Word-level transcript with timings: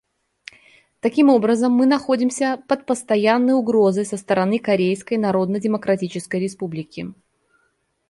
Таким 0.99 1.29
образом, 1.29 1.73
мы 1.73 1.85
находимся 1.85 2.57
под 2.67 2.87
постоянной 2.87 3.53
угрозой 3.53 4.03
со 4.03 4.17
стороны 4.17 4.57
Корейской 4.57 5.19
Народно-Демократической 5.19 6.39
Республики. 6.39 7.13